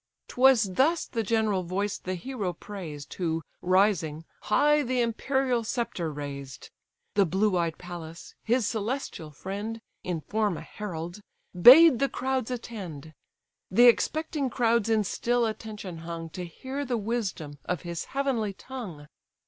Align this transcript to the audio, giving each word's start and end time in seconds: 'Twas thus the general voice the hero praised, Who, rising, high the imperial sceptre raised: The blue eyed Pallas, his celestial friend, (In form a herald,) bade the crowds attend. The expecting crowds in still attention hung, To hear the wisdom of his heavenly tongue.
'Twas 0.29 0.63
thus 0.73 1.05
the 1.05 1.21
general 1.21 1.61
voice 1.61 1.99
the 1.99 2.15
hero 2.15 2.53
praised, 2.53 3.13
Who, 3.13 3.43
rising, 3.61 4.25
high 4.41 4.81
the 4.81 4.99
imperial 4.99 5.63
sceptre 5.63 6.11
raised: 6.11 6.71
The 7.13 7.27
blue 7.27 7.55
eyed 7.55 7.77
Pallas, 7.77 8.33
his 8.43 8.65
celestial 8.67 9.29
friend, 9.29 9.79
(In 10.03 10.21
form 10.21 10.57
a 10.57 10.61
herald,) 10.61 11.21
bade 11.53 11.99
the 11.99 12.09
crowds 12.09 12.49
attend. 12.49 13.13
The 13.69 13.85
expecting 13.85 14.49
crowds 14.49 14.89
in 14.89 15.03
still 15.03 15.45
attention 15.45 15.99
hung, 15.99 16.31
To 16.31 16.45
hear 16.45 16.83
the 16.83 16.97
wisdom 16.97 17.59
of 17.65 17.81
his 17.83 18.05
heavenly 18.05 18.53
tongue. 18.53 19.05